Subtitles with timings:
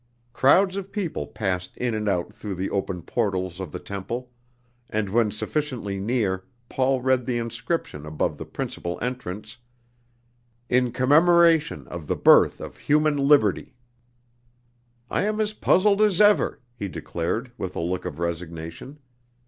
[0.33, 4.31] Crowds of people passed in and out through the open portals of the temple;
[4.89, 9.57] and when sufficiently near, Paul read the inscription above the principal entrance:
[10.69, 13.75] "In Commemoration of the Birth of Human Liberty."
[15.07, 18.97] "I am as puzzled as ever," he declared, with a look of resignation.